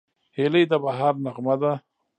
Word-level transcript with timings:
هیلۍ 0.37 0.63
د 0.71 0.73
بهار 0.83 1.13
نغمه 1.25 1.55
ده 1.61 1.71